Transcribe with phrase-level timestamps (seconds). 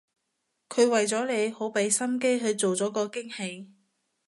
[0.67, 3.69] 佢為咗你好畀心機去做咗個驚喜